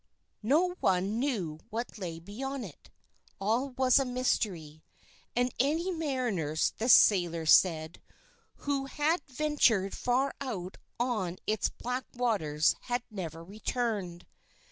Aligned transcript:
No 0.41 0.73
one 0.79 1.19
knew 1.19 1.59
what 1.69 1.99
lay 1.99 2.17
beyond 2.17 2.65
it. 2.65 2.89
All 3.39 3.69
was 3.69 4.03
mystery. 4.03 4.83
And 5.35 5.53
any 5.59 5.91
mariners, 5.91 6.73
the 6.79 6.89
sailors 6.89 7.51
said, 7.51 8.01
who 8.55 8.85
had 8.87 9.21
ventured 9.27 9.93
far 9.95 10.33
out 10.41 10.77
on 10.99 11.37
its 11.45 11.69
black 11.69 12.05
waters 12.15 12.73
had 12.85 13.03
never 13.11 13.43
returned. 13.43 14.25